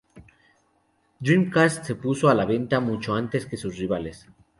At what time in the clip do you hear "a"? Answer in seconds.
2.27-2.33